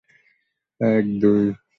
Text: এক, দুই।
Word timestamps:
এক, 0.79 1.05
দুই। 1.21 1.43